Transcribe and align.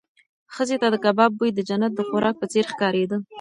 ښځې 0.53 0.77
ته 0.81 0.87
د 0.93 0.95
کباب 1.03 1.31
بوی 1.37 1.49
د 1.53 1.59
جنت 1.69 1.91
د 1.95 2.01
خوراک 2.07 2.35
په 2.39 2.45
څېر 2.51 2.65
ښکارېده. 2.71 3.17